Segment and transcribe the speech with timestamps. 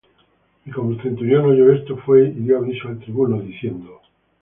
[0.65, 4.01] Y como el centurión oyó esto, fué y dió aviso al tribuno, diciendo